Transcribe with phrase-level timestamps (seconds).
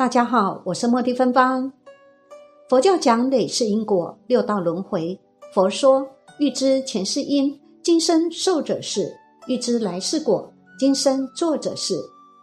[0.00, 1.70] 大家好，我是莫蒂芬芳。
[2.70, 5.20] 佛教讲累世因果，六道轮回。
[5.52, 6.08] 佛说，
[6.38, 9.02] 欲知前世因，今生受者是；
[9.46, 11.96] 欲知来世果，今生做者是。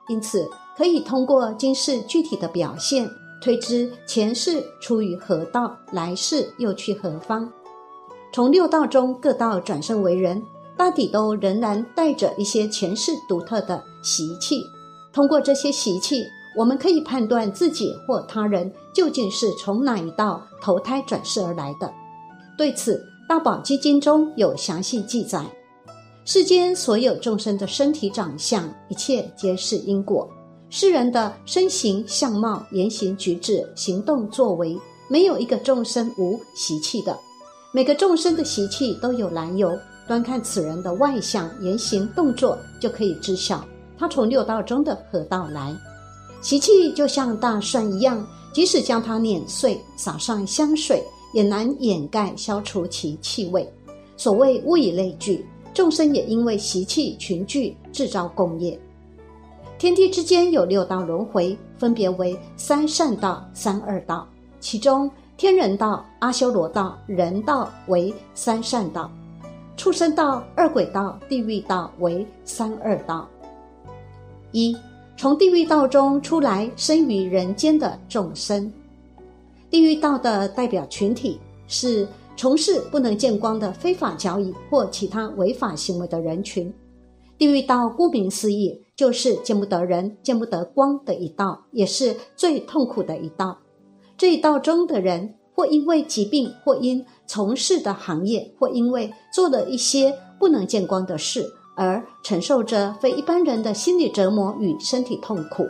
[0.07, 3.09] 因此，可以通过今世具体的表现，
[3.41, 7.51] 推知前世出于何道，来世又去何方。
[8.31, 10.39] 从六道中各道转生为人，
[10.77, 14.61] 大抵都仍然带着一些前世独特的习气。
[15.11, 16.23] 通过这些习气。
[16.57, 21.93] 我们可以判断自己或他人究竟是从哪一道投胎转世而来的。
[22.57, 22.95] 对此，
[23.29, 25.45] 《大宝基金》中有详细记载：
[26.25, 30.27] 世间所有众生的身体长相，一切皆是因果。
[30.71, 34.75] 世人的身形相貌、言行举止、行动作为，
[35.07, 37.15] 没有一个众生无习气的。
[37.71, 43.63] 每个众生的习气都有来由，端看此人的外相、言行、动作，就可以知晓
[43.95, 45.71] 他从六道中的何道来。
[46.41, 53.67] 习气就像大蒜一样，即使将它碾碎，撒上香水，也难掩盖消除其气味。
[54.15, 58.79] 所谓物以类聚，众生也因为习气群聚，制造共业。
[59.77, 64.27] 天地之间有六道轮回，分别为三善道、三恶道。
[64.59, 69.07] 其中，天人道、阿修罗道、人道为三善道；
[69.75, 73.27] 畜生道、二鬼道、地狱道为三恶道。
[74.51, 74.75] 一。
[75.19, 78.71] 从地狱道中出来生于人间的众生，
[79.67, 86.71] 地狱道的代表群体是从事不能见光的非法交易或其他违法行为的人群。
[87.35, 93.57] 地狱道顾名思义，就是见不得人、见不得光的一道，也是最痛苦的一道。
[94.15, 101.43] 这一道中的人，或因为疾病，或因从事的行业，或因为做了一些不能见光的事。
[101.77, 105.63] 而承受着非一般人的心理折磨与身体痛苦，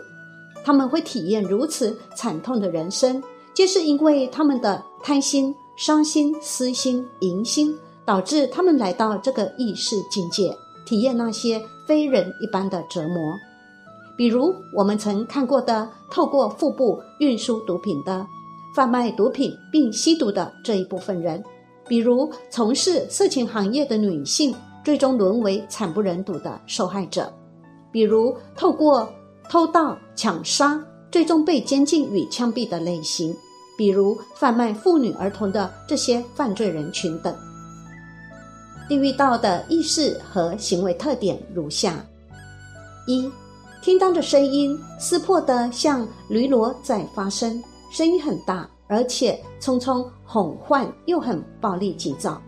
[0.63, 3.21] 他们会体验如此惨痛的人生，
[3.53, 13.35] 皆是因为他们的贪心、伤心、私心、淫心，导致他们来到这个意识境界，体验那些非人一般的折磨。
[14.17, 18.25] 比如我们曾看过的，透过腹部运输毒品的、
[18.73, 21.37] 贩卖毒品并吸毒的这一部分人；
[21.85, 24.55] 比如从事色情行业的女性。
[24.87, 27.29] 最终沦为惨不忍睹的受害者，
[27.91, 29.05] 比如透过
[29.49, 30.81] 偷盗、抢杀，
[31.11, 33.33] 最终被监禁与枪毙的类型；
[33.77, 37.35] 比如贩卖妇女、儿童的这些犯罪人群等。
[38.87, 41.95] 地狱道的意识和行为特点如下：
[43.07, 43.29] 一、
[43.81, 47.61] 听到的声音撕破的像驴骡在发声，
[47.91, 52.41] 声音很大，而且匆匆哄唤，又很暴力急躁；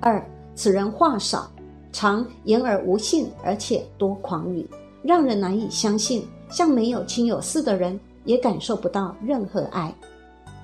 [0.00, 0.20] 二、
[0.56, 1.48] 此人话少。
[1.92, 4.68] 常言而无信，而且多狂语，
[5.02, 6.26] 让人难以相信。
[6.50, 9.94] 像没有亲友似的人，也感受不到任何爱。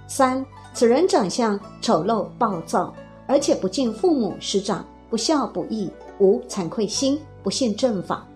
[0.09, 0.44] 三，
[0.75, 2.92] 此人长相丑陋暴躁，
[3.28, 5.88] 而且不敬父母师长，不孝不义，
[6.19, 8.26] 无惭愧心，不信正法。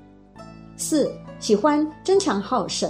[0.76, 2.88] 四，喜欢争强好胜，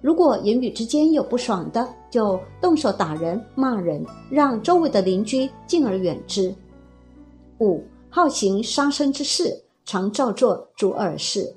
[0.00, 6.54] 如果言语之间有不爽的，就动手打人、骂人，让周围的邻居敬而远之。
[7.60, 7.84] 五。
[8.10, 11.54] 好行杀生之事，常照做诸恶事。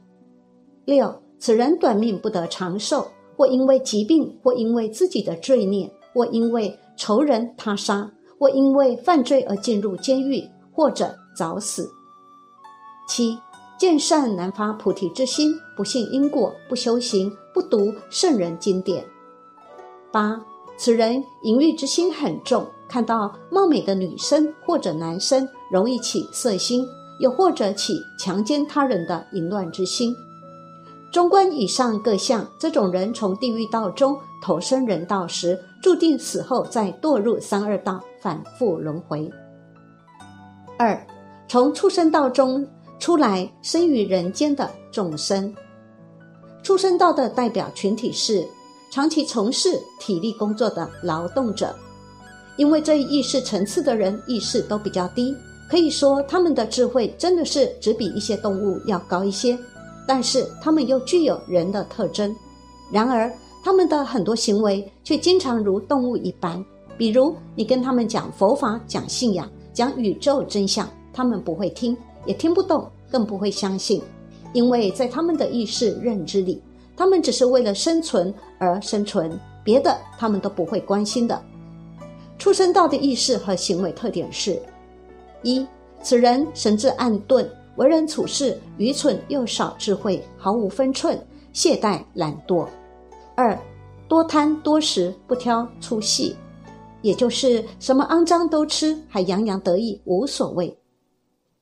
[0.85, 3.07] 六，此人短命不得长寿，
[3.37, 11.89] 或因为疾病，或因为自己的罪孽，或因为仇人他杀，或因为犯罪而进入监狱，或者早死。
[13.07, 13.37] 七，
[13.79, 19.05] 见善难发菩提之心，不信因果，不修行，不读圣人经典。
[20.11, 20.39] 八，
[20.77, 22.67] 此人淫欲之心很重。
[22.89, 26.87] 看到貌美的女生或者男生，容易起色心，
[27.19, 30.15] 又或者起强奸他人的淫乱之心。
[31.11, 39.29] 纵观以上各项，这种人从地狱道中投生人道时，注定死后再堕入三恶道，反复轮回。
[40.77, 41.05] 二，
[41.47, 42.67] 从畜生道中
[42.99, 45.53] 出来生于人间的众生，
[46.63, 48.47] 畜生道的代表群体是
[48.91, 51.75] 长期从事体力工作的劳动者。
[52.57, 55.35] 因为这一意识层次的人意识都比较低，
[55.71, 59.57] 可以说他们的智慧真的是只比一些动物要高一些，
[60.05, 62.35] 但是他们又具有人的特征。
[62.91, 63.31] 然而，
[63.63, 66.61] 他们的很多行为却经常如动物一般。
[66.97, 71.95] 比如，你跟他们讲佛法、讲信仰、讲宇宙真相，他们不会听，
[72.25, 74.01] 也听不懂，更不会相信，
[74.51, 76.61] 因为在他们的意识认知里，
[76.97, 81.41] 他们只是为了生存而生存，别的他们都不会关心的。
[82.37, 84.61] 畜生道的意识和行为特点是：
[85.43, 85.65] 一，
[86.01, 91.19] 此人神志暗钝，为人处事愚蠢又少智慧，毫无分寸，
[91.53, 92.67] 懈怠懒惰；
[93.35, 93.57] 二，
[94.07, 96.35] 多贪多食，不挑粗细。
[97.01, 100.77] 也就是什么肮脏都吃，还洋洋得意，无所谓。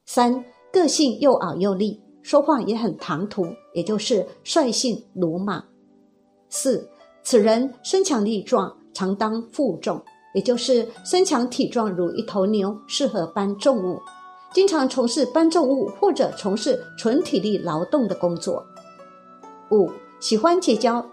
[0.05, 0.43] 三
[0.73, 5.63] 个性又傲又立，说话也很唐突，也就是率性鲁莽。
[6.49, 6.89] 四
[7.23, 10.01] 此人身强力壮，常当负重，
[10.33, 14.01] 也就是身强体壮如一头牛，适合搬重物，
[14.53, 18.65] 经常从事搬重物或者从事纯体力劳动的工作。
[19.71, 21.05] 五喜欢结交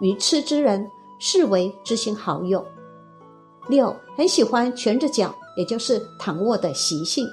[0.00, 0.86] 愚痴之人，
[1.18, 2.64] 视为知心好友。
[3.68, 7.26] 六很喜欢蜷着脚，也就是躺卧的习性。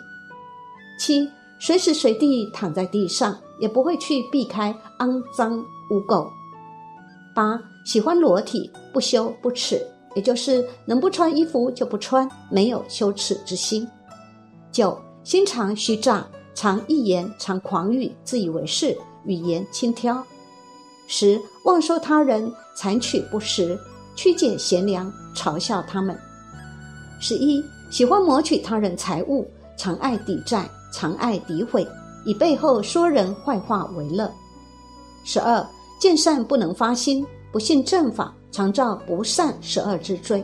[1.00, 1.28] 七
[1.60, 5.60] 随时随地躺在地上，也不会去避开肮脏
[5.90, 6.28] 污垢。
[7.36, 9.82] 八喜欢裸体，不羞不耻，
[10.16, 13.88] 也就是能不穿衣服就不穿，没有羞耻之心。
[14.72, 20.24] 九心肠虚诈，常一言，常狂语，自以为是，语言轻佻。
[21.08, 23.78] 十妄说他人，残取不实。
[24.16, 26.18] 曲解贤良，嘲笑他们。
[27.20, 31.88] 十一，喜欢谋取他人财物，常爱抵债，常爱诋毁，
[32.26, 34.32] 以背后说人坏话为乐。
[35.24, 35.66] 十二，
[36.00, 40.44] 见善不能发心，不信正法，常造不善十二之罪。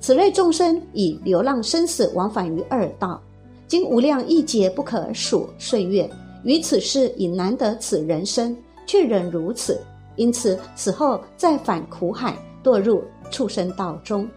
[0.00, 3.20] 此类众生以流浪生死往返于二道，
[3.66, 6.08] 经无量亿劫不可数岁月，
[6.44, 8.56] 于此世已难得此人生，
[8.86, 9.80] 却仍如此。
[10.14, 14.28] 因此，死后再返苦海，堕入畜生道中。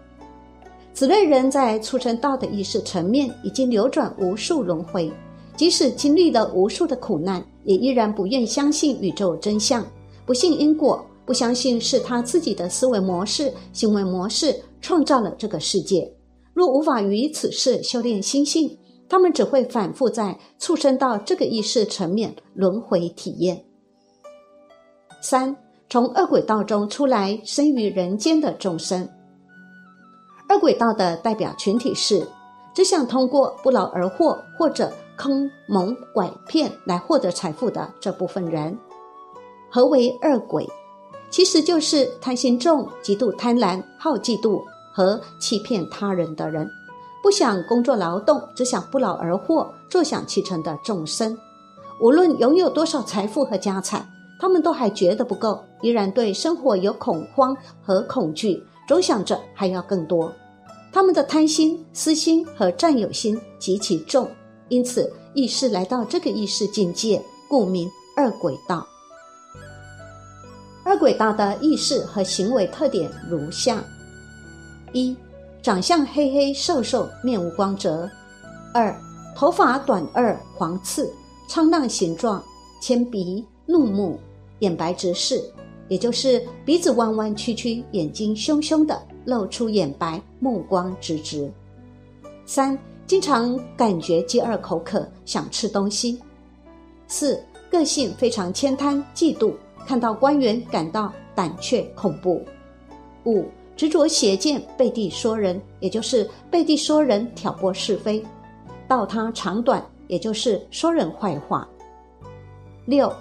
[0.94, 5.10] 此类人在畜生道的意识层面已经流转无数轮回，
[5.56, 9.86] 即使经历了无数的苦难，也依然不愿相信宇宙真相，
[10.26, 16.12] 不信因果，不相信是他自己的思维模式、行为模式创造了这个世界。
[16.56, 23.64] 若无法于此世修炼心性，他们只会反复在畜生到这个意识层面轮回体验。
[25.22, 25.56] 三。
[25.88, 29.08] 从恶鬼道中出来生于人间的众生，
[30.50, 32.26] 恶鬼道的代表群体是
[32.74, 38.76] 只想通过不劳而获或者坑蒙拐骗来获得财富的这部分人。
[39.72, 40.68] 何为恶鬼？
[41.30, 44.62] 其实就是贪心重、极度贪婪、好嫉妒
[44.92, 46.70] 和欺骗他人的人，
[47.24, 51.38] 不想工作劳动，只想不劳而获、坐享其成的众生。
[52.02, 54.08] 无论拥有多少财富和家产。
[54.42, 60.34] 他们都还觉得不够，依然对生活有恐慌和恐惧，总想着还要更多。
[60.94, 64.26] 他们的贪心、私心和占有心极其重，
[64.70, 68.88] 因此意识来到这个意识境界，故名二鬼道。
[70.90, 73.84] 二鬼道的意识和行为特点如下：
[74.92, 75.16] 一、
[75.62, 78.10] 长相黑黑瘦瘦，面无光泽；
[78.74, 79.00] 二、
[79.36, 81.08] 头发短二黄刺，
[81.48, 82.44] 苍浪形状，
[82.82, 84.20] 铅鼻，怒目。
[84.62, 85.40] 眼白直视，
[85.90, 91.50] 也就是鼻子弯弯曲曲，眼睛凶凶的，露出眼白，目光直直。
[92.48, 92.76] 三，
[93.06, 96.20] 经常感觉饥饿口渴，想吃东西。
[97.08, 99.54] 四，个性非常悭贪嫉妒，
[99.86, 102.44] 看到官员感到胆怯恐怖。
[103.26, 103.46] 五，
[103.76, 108.24] 执着邪见，背地说人，也就是背地说人，挑拨是非，
[108.88, 111.68] 道他长短，也就是说人坏话。
[112.86, 113.12] 六。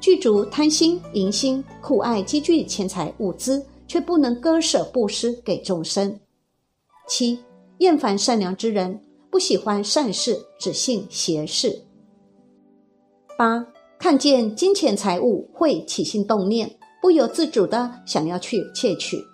[0.00, 6.20] 具足贪心、淫心，酷爱积聚钱财物资，却不能割舍布施给众生。
[7.08, 7.38] 七
[7.78, 11.80] 厌烦善良之人，不喜欢善事，只信邪事。
[13.38, 13.66] 八
[14.04, 16.70] 看见金钱财物会起心动念，
[17.00, 19.26] 不由自主的想要去窃取。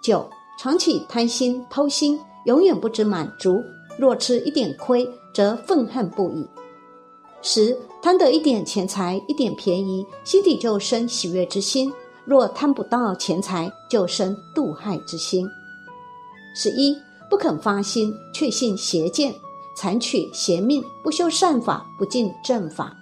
[0.00, 0.24] 九
[0.56, 3.60] 常起贪心、偷心，永远不知满足，
[3.98, 6.46] 若吃一点亏，则愤恨不已。
[7.42, 11.90] 十贪得一点钱财，一点便宜，心底就生喜悦之心；
[12.24, 15.44] 若贪不到钱财，就生妒害之心。
[16.54, 16.96] 十一
[17.28, 19.34] 不肯发心，确信邪见，
[19.76, 22.94] 残取邪命，不修善法，不进正法。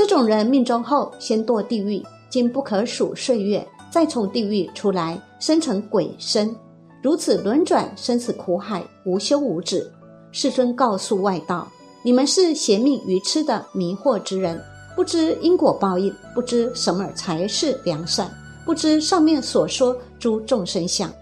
[0.00, 6.56] 这种人命中后，先堕地狱，经不可数岁月，再从地狱出来，生成鬼身，
[7.02, 9.86] 如此轮转生死苦海，无休无止。
[10.32, 11.68] 世尊告诉外道。
[12.02, 14.58] 你们是邪命愚痴的迷惑之人，
[14.96, 21.12] 不知因果报应，不知什么才是良善，不知上面所说诸众生相。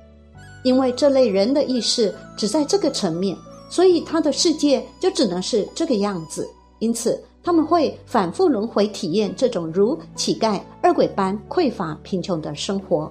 [0.62, 3.36] 因为这类人的意识只在这个层面，
[3.68, 6.48] 所以他的世界就只能是这个样子。
[6.78, 13.10] 因此，他们会反复轮回体验这种如乞丐、恶鬼般匮乏、贫穷的生活。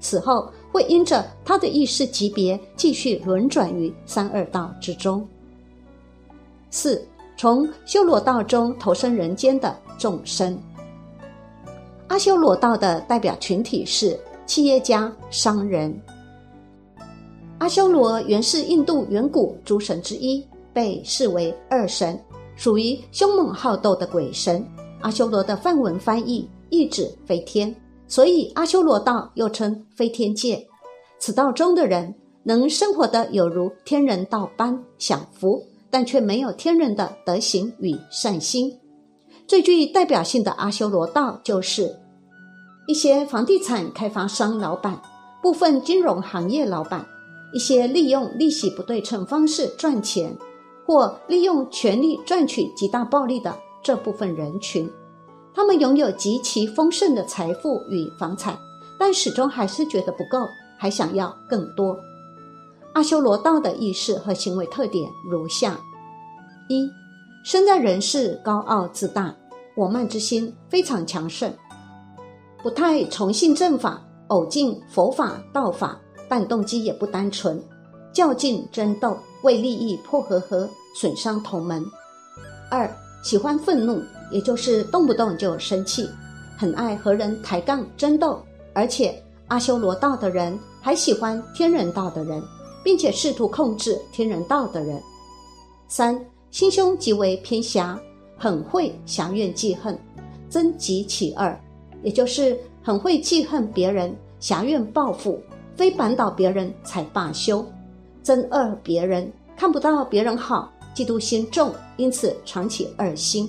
[0.00, 5.26] 此后，会因着他的意识级别继续轮转于三恶道之中。
[6.70, 7.04] 四，
[7.36, 10.56] 从修罗道中投身人间的众生。
[12.08, 15.98] 阿修罗道的代表群体是企业家、商人。
[17.58, 22.18] 阿修罗原是印度远古诸神之一，被视为二神，
[22.58, 24.62] 属于凶猛好斗的鬼神。
[25.00, 27.72] 阿修罗的梵文翻译意指飞天，
[28.08, 30.66] 所以阿修罗道又称飞天界。
[31.20, 32.12] 此道中的人
[32.42, 38.76] 能生活的有如天人道般享福，但却没有天人的德行与善心。
[39.46, 41.96] 最具代表性的阿修罗道就是
[42.88, 45.00] 一些房地产开发商老板、
[45.40, 47.06] 部分金融行业老板、
[47.54, 50.36] 一些利用利息不对称方式赚钱
[50.88, 54.90] 或利用权力赚取极大暴利的这部分人群。
[55.54, 58.58] 他们拥有极其丰盛的财富与房产，
[58.98, 60.38] 但始终还是觉得不够，
[60.78, 61.94] 还想要更多。
[62.94, 65.78] 阿修罗道的意识和行为特点如下：
[66.70, 66.90] 一。
[67.44, 69.34] 生在人世，高傲自大，
[69.76, 71.52] 我慢之心非常强盛，
[72.62, 77.62] 不太崇信正法，偶敬佛法、道法，但动机也不单纯，
[78.12, 81.84] 较劲争斗，为利益破和合，损伤同门。
[82.70, 82.90] 二
[83.22, 86.08] 喜欢愤怒，也就是动不动就生气，
[86.56, 88.40] 很爱和人抬杠争斗，
[88.72, 92.42] 而且阿修罗道的人还喜欢天人道的人，
[92.84, 95.00] 并且试图控制天人道的人。
[95.88, 96.18] 三。
[96.50, 98.00] 心胸极为偏狭，
[98.34, 99.96] 很会狭怨记恨，
[100.48, 101.54] 增极其二，
[102.02, 105.38] 也就是很会记恨别人，狭怨报复，
[105.76, 107.62] 非扳倒别人才罢休，
[108.24, 113.48] 憎恶别人，看不到别人好，嫉妒心重，因此常起二心。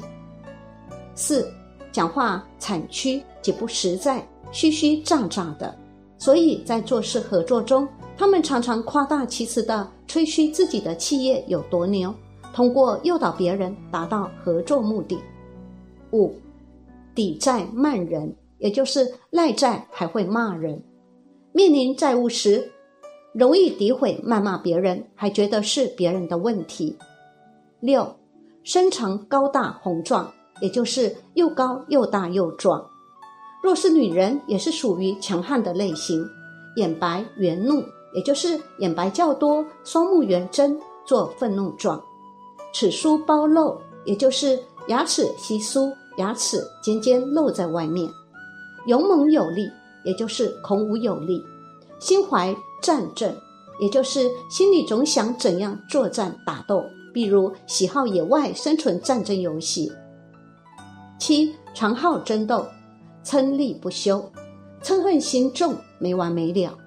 [1.16, 1.52] 四，
[1.92, 5.76] 讲话惨曲极不实在，虚虚诈诈的，
[6.20, 12.14] 所以在做事合作中，他们常常夸大其词的吹嘘自己的企业有多牛。
[12.54, 15.18] 通过诱导别人达到合作目的。
[16.12, 16.32] 五，
[17.16, 20.80] 抵债慢人，也就是赖债还会骂人。
[21.52, 22.72] 面临债务时，
[23.34, 26.96] 容易诋毁谩骂别人，还觉得是别人的问题。
[27.80, 28.16] 六，
[28.64, 30.32] 身长高大宏壮，
[30.62, 32.86] 也就是又高又大又壮。
[33.64, 36.26] 若是女人，也是属于强悍的类型。
[36.76, 37.84] 眼白圆怒，
[38.14, 42.02] 也就是眼白较多，双目圆睁，做愤怒状。
[42.74, 44.58] 齿疏包露，也就是
[44.88, 48.08] 牙齿稀疏，牙齿尖尖露在外面；
[48.86, 49.68] 勇猛有力，
[50.06, 51.42] 也就是孔武有力；
[52.00, 53.36] 心怀战阵，
[53.82, 59.92] 也就是心里总想怎样作战打斗，比如喜好野外生存战争游戏。
[61.20, 62.66] 七常好争斗，
[63.24, 64.32] 嗔戾不休，
[64.82, 66.78] 嗔恨心重，没完没了。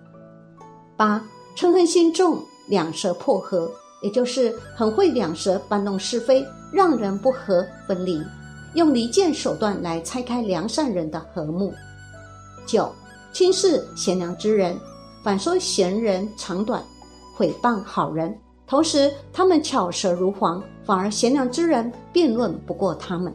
[0.96, 1.22] 八
[1.56, 3.70] 嗔恨心重，两舌破合。
[4.02, 8.20] 也就是很会两舌搬弄是非，让人不和分离，
[8.74, 11.72] 用离间手段来拆开良善人的和睦。
[12.66, 12.92] 九，
[13.32, 14.76] 轻视贤良之人，
[15.22, 16.82] 反说贤人长短，
[17.36, 18.36] 毁谤好人。
[18.72, 23.30] 同时，他们巧舌如簧，反而贤良之人辩论不过他们。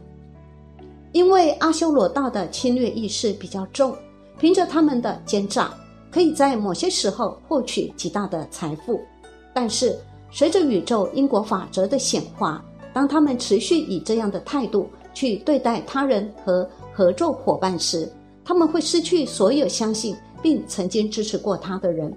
[1.12, 3.94] 因为阿修罗道的侵略意识比较重，
[4.40, 5.72] 凭着他们的奸诈，
[6.10, 9.00] 可以在某些时候获取极大的财富，
[9.54, 9.96] 但是。
[10.32, 18.12] 随着宇宙因果法则的显化，当他们持续以这样的态度去对待他人和合作伙伴时，
[18.44, 22.12] 他们会失去所有相信并曾经支持过他的人。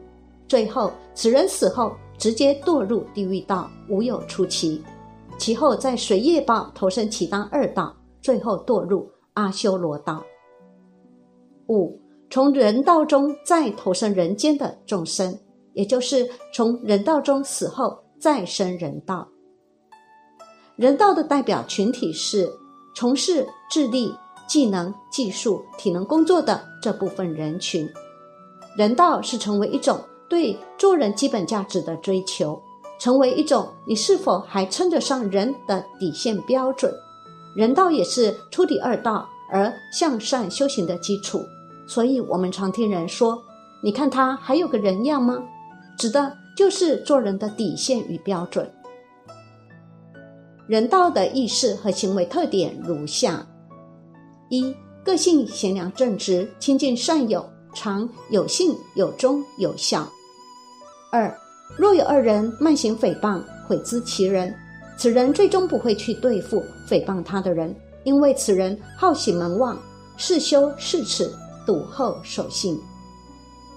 [0.47, 4.81] 最后，此人死后直接堕入地狱道，无有出期。
[5.39, 10.23] 其后在随业报投身其他二道，最后堕入阿修罗道。
[11.67, 11.99] 五，
[12.29, 15.35] 从人道中再投身人间的众生。
[15.73, 19.25] 也就是从人道中死后再生人道。
[20.75, 22.51] 人道的代表群体是
[22.93, 24.13] 从事智力、
[24.47, 27.89] 技能、技术、体能工作的这部分人群。
[28.77, 29.97] 人道是成为一种
[30.31, 32.57] 对做人基本价值的追求，
[32.97, 36.89] 成为一种你是否还称得上人的底线标准。
[37.53, 41.43] 人道也是出第二道而向善修行的基础。
[41.85, 43.43] 所以，我们常听人说
[43.83, 45.37] ：“你看他还有个人样吗？”
[45.99, 48.71] 指的就是做人的底线与标准。
[50.65, 53.45] 人道的意识和行为特点如下：
[54.47, 54.73] 一、
[55.03, 60.09] 个性贤良正直、亲近善友，常有信有忠有孝。
[61.11, 61.37] 二，
[61.75, 64.55] 若有二人慢行诽谤，毁资其人，
[64.97, 67.75] 此人最终不会去对付诽谤他的人，
[68.05, 69.77] 因为此人好喜门望，
[70.15, 71.29] 事修事耻，
[71.65, 72.79] 笃厚守信。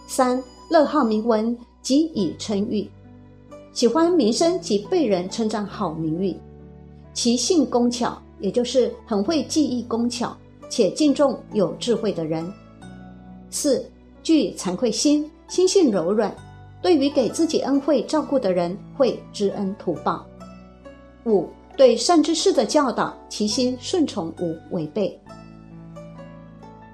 [0.06, 2.88] 三，乐好名闻，即以称誉，
[3.72, 6.36] 喜欢名声及被人称赞好名誉。
[7.12, 10.36] 其性工巧，也就是很会记忆工巧，
[10.68, 12.48] 且敬重有智慧的人。
[13.50, 13.84] 四，
[14.22, 16.32] 具惭愧心，心性柔软，
[16.84, 20.26] 对于给自己恩惠照顾的人，会知恩图报。
[21.24, 21.48] 五，
[21.78, 25.18] 对善知识的教导，其心顺从无违背。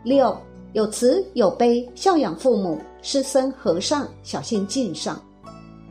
[0.05, 0.41] 六，
[0.75, 5.21] 有慈有悲，孝养父母，师僧和尚，小心敬上。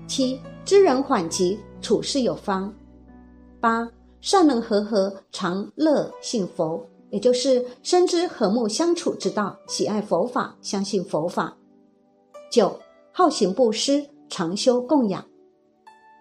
[0.08, 2.74] 七，知人缓急，处事有方。
[3.60, 3.86] 八。
[4.22, 11.54] 善能和合，常乐信佛，也就是深知和睦相处之道，喜爱佛法，相信佛法。
[12.50, 12.78] 九
[13.12, 15.26] 好行布施，常修供养。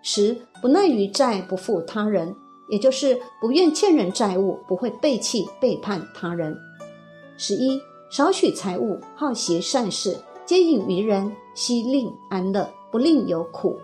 [0.02, 2.35] 十不耐于债，不负他人，
[2.71, 6.57] 也就是不愿欠人债务，不会背弃背叛他人。
[7.37, 7.80] 十一
[8.11, 10.16] 少许财物，好习善事，
[10.47, 13.78] 皆引于人，悉令安乐，不令有苦。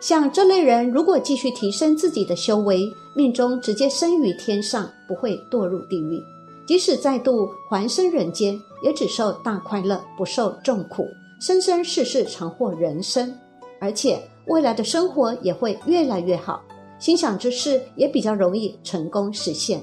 [0.00, 6.18] 像这类人，如果继续提升自己的修为，命中直接生于天上，不会堕入地狱；
[6.66, 11.06] 即使再度还生人间，也只受大快乐，不受重苦，
[11.42, 13.36] 生生世世常获人生，
[13.80, 16.62] 而且未来的生活也会越来越好，
[17.00, 19.82] 心想之事也比较容易成功实现。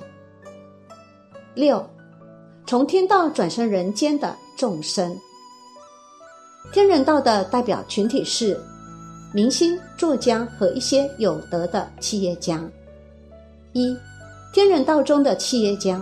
[1.55, 1.85] 六，
[2.65, 5.13] 从天道转生人间的众生，
[6.71, 8.57] 天人道的代表群体是。
[9.33, 12.63] 明星、作家和一些有德的企业家。
[13.73, 13.95] 一，
[14.53, 16.01] 天人道中的企业家，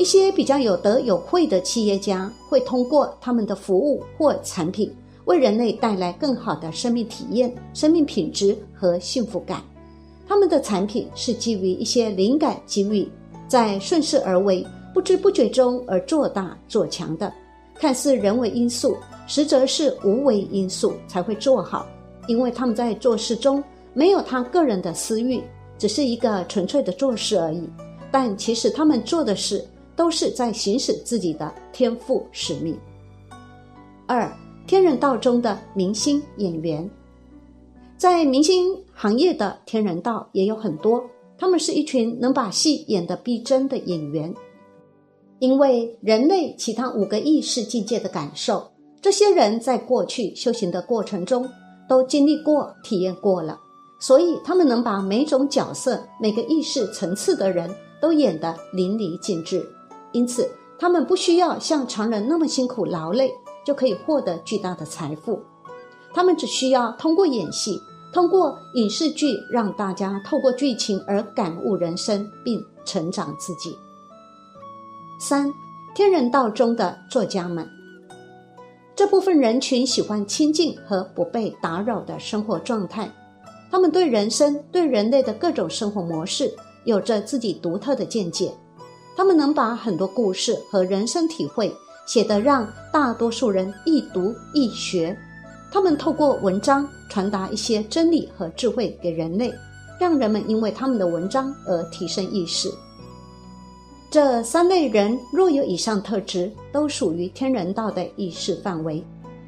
[0.00, 4.90] 一些比较有德有慧的企业家，会通过他们的服务或产品，
[5.26, 9.62] 为人类带来更好的生命体验、生命品质和幸福感。
[10.26, 13.06] 他们的产品是基于一些灵感机遇，
[13.46, 17.30] 在顺势而为、不知不觉中而做大做强的，
[17.74, 21.86] 看似人为因素，实则是无为因素才会做好。
[22.26, 25.42] 因为他们在做事中没有他个人的私欲，
[25.76, 27.68] 只是一个纯粹的做事而已。
[28.10, 29.62] 但其实他们做的事
[29.94, 32.78] 都是在行使自己的天赋使命。
[34.06, 34.30] 二，
[34.66, 36.88] 天人道中的明星演员，
[37.96, 41.04] 在明星行业的天人道也有很多，
[41.38, 44.34] 他们是一群能把戏演得逼真的演员。
[45.38, 51.48] 因为人类其他五个意识境界的感受，这些人在过去修行的过程中。
[51.88, 53.58] 都经历过、体验过了，
[54.00, 57.68] 所以他们能把每种角色、每个意识层次的人
[58.00, 59.68] 都演得淋漓尽致。
[60.12, 63.32] 因此，他们不需要像常人那么辛苦劳累，
[63.64, 65.40] 就可以获得巨大的财富。
[66.12, 67.80] 他们只需要通过演戏、
[68.12, 73.78] 通过影视剧，让大家透过剧情而感悟人生并成长自己。
[75.20, 75.52] 三
[75.94, 77.68] 天人道中的作家们。
[78.96, 83.10] 这部分人群喜欢清静和不被打扰的生活状态，
[83.70, 86.52] 他们对人生、对人类的各种生活模式
[86.84, 88.52] 有着自己独特的见解。
[89.20, 91.70] 他们能把很多故事和人生体会
[92.06, 95.14] 写得让大多数人易读易学。
[95.70, 99.52] 他们透过文章传达一些真理和智慧给人类，
[100.00, 102.72] 让人们因为他们的文章而提升意识。
[104.10, 109.04] 这三类人若有以上特质，都属于天人道的意识范围，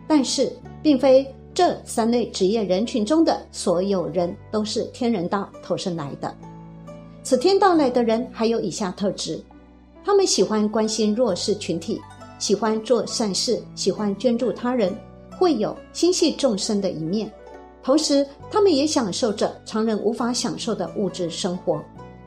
[0.06, 6.30] 但是并非这三类职业人群中的所有人都是天人道投生来的。
[7.22, 9.42] 此天道来的人还有以下特质：
[10.04, 12.00] 他们喜欢关心弱势群体，
[12.38, 14.92] 喜欢做善事，喜欢捐助他人，
[15.38, 17.32] 会有心系众生的一面，
[17.82, 21.82] 同时他们也享受着常人无法享受的物质生活。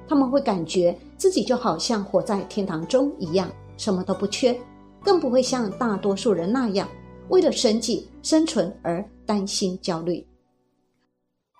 [0.07, 4.55] 他们会感觉自己就好像活在天堂中一样，什么都不缺，
[5.03, 6.88] 更不会像大多数人那样
[7.29, 10.25] 为了生计生存而担心焦虑。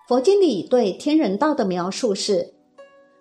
[0.08, 2.54] 佛经里对天人道的描述是：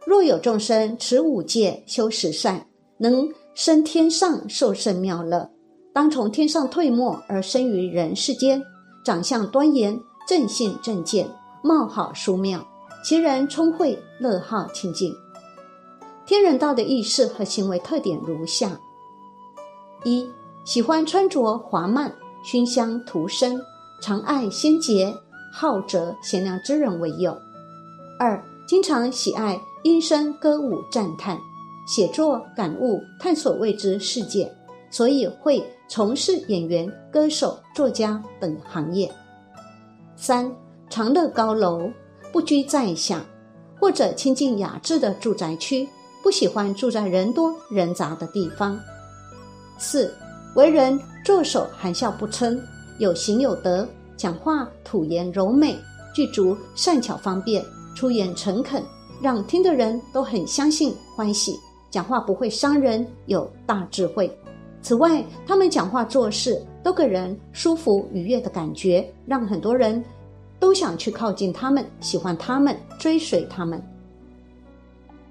[0.06, 2.66] 若有众生持五戒修十善，
[2.98, 5.50] 能升天上受胜妙乐，
[5.92, 8.62] 当从天上退没而生于人世间，
[9.04, 11.28] 长相端严，正信正见，
[11.62, 12.66] 貌好殊妙。
[13.04, 15.14] 其人聪慧，乐好清净。
[16.24, 18.80] 天人道的意识和行为特点如下：
[20.04, 20.26] 一、
[20.64, 22.10] 喜欢穿着华曼，
[22.42, 23.60] 熏香涂身，
[24.00, 25.14] 常爱仙洁，
[25.52, 27.32] 好择贤良之人为友；
[28.18, 31.38] 二、经常喜爱音声歌舞赞叹，
[31.86, 34.50] 写作感悟探索未知世界，
[34.90, 39.10] 所以会从事演员、歌手、作家等行业。
[40.16, 40.50] 三、
[40.88, 41.90] 长乐高楼，
[42.32, 43.22] 不居在下，
[43.78, 45.86] 或者亲近雅致的住宅区，
[46.22, 48.80] 不喜欢住在人多人杂的地方。
[49.76, 50.14] 四、
[50.54, 52.58] 为人作手含笑不嗔，
[52.98, 55.76] 有行有德，讲话吐言柔美，
[56.14, 57.62] 具足善巧方便，
[57.94, 58.82] 出言诚恳，
[59.20, 61.58] 让听的人都很相信欢喜。
[61.94, 64.28] 讲话不会伤人，有大智慧。
[64.82, 70.04] 此外，他们讲话做事都给人舒服愉悦的感觉，让很多人
[70.58, 73.80] 都想去靠近他们，喜欢他们，追随他们。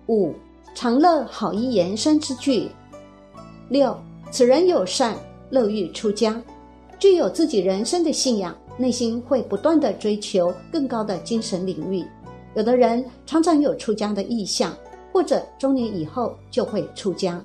[0.07, 0.33] 五
[0.73, 2.69] 长乐好意延伸之句。
[3.67, 3.93] 六
[4.31, 5.17] 此人友善，
[5.49, 6.41] 乐欲出家，
[6.97, 12.05] 具有自己人生的信仰，内心会不断的追求更高的精神领域。
[12.55, 14.73] 有的人常常有出家的意向，
[15.13, 17.39] 或者中年以后就会出家。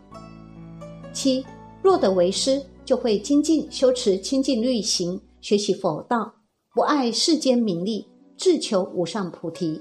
[1.13, 1.45] 七。
[1.81, 6.35] 若得为师，就会精进修持清净律行，学习佛道，
[6.75, 8.05] 不爱世间名利，
[8.37, 9.81] 志求无上菩提。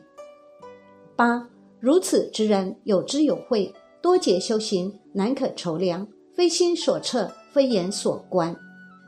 [1.15, 8.55] 八如此之人，有知有慧，多劫修行，难可筹量，非心所测，非眼所观。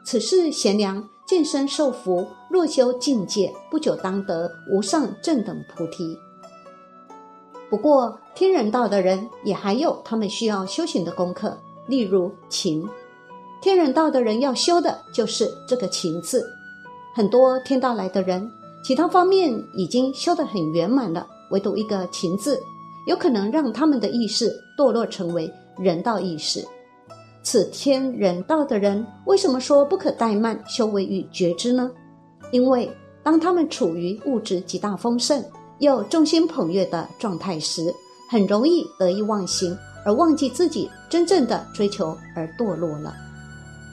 [0.03, 6.17] 此事贤良，见身受福，若修境界，不久当得无上正等菩提。
[7.69, 11.57] 不过，天人道的人也还有他们需要修行的功课。
[11.87, 12.87] 例如情，
[13.59, 16.49] 天人道的人要修的就是这个情字。
[17.13, 18.49] 很多天道来的人，
[18.81, 22.57] 其他方面已经修得很圆满了，唯独一个情字，
[23.07, 26.65] 有可能让他们的意识堕落成为人道意识。
[27.43, 31.91] 此天人道的人，为什么说不可怠慢修为与觉知呢？
[32.53, 32.89] 因为
[33.21, 35.43] 当他们处于物质极大丰盛
[35.79, 37.93] 又众星捧月的状态时，
[38.29, 39.77] 很容易得意忘形。
[40.05, 43.13] 而忘记自己真正的追求而堕落了。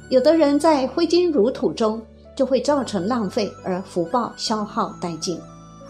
[0.08, 2.00] 有的人在挥金如土中，
[2.36, 5.36] 就会造成浪费而福报消耗殆尽；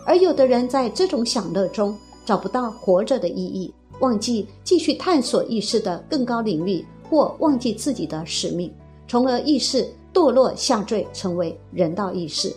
[0.06, 8.72] 而有的人在这种享乐中找不到活着的意义，忘记继续探索意识的更高领域，或忘记自己的使命，
[9.06, 12.50] 从而意识堕落下坠，成为人道意识。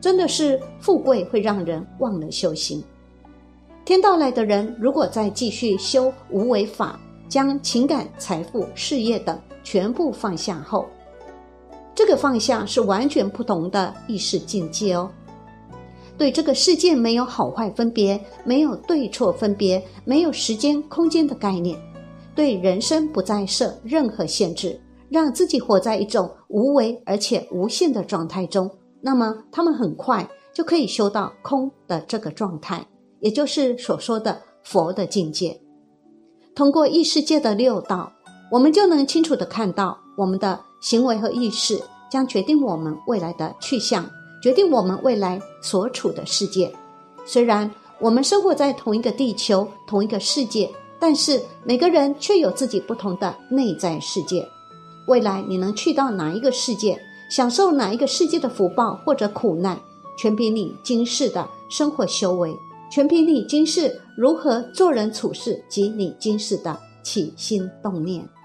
[0.00, 2.82] 真的是富贵会让人忘了修行。
[3.86, 10.86] 天道来的人，如果再继续修无为法，将情感、财富、事业等全部放下后，
[11.94, 15.08] 这个放下是完全不同的意识境界哦。
[16.18, 21.78] 对这个世界没有好坏分别，没有对错分别，没有时间空间的概念，
[22.34, 28.68] 对人生不再设任何限制，让自己活在一种无为而且无限的状态中。
[29.00, 32.84] 那么，他们很快就可以修到空的这个状态。
[33.20, 35.60] 也就是所说的佛的境界，
[36.54, 38.12] 通过异世界的六道，
[38.50, 44.08] 我们就能清楚的看到，我们的行为和意识将决定我们未来的去向，
[44.42, 46.72] 决定我们未来所处的世界。
[47.24, 54.46] 虽然我们生活在同一个地球、同一个世界，但是每个人却有自己不同的内在世界。
[55.08, 57.00] 未来你能去到哪一个世界，
[57.30, 59.80] 享受哪一个世界的福报或者苦难，
[60.18, 62.54] 全凭你今世的生活修为。
[62.90, 68.35] 全凭你今世如何做人处事及你今世的起心动念。